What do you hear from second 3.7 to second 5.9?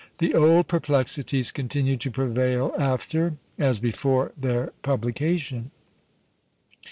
before their publication.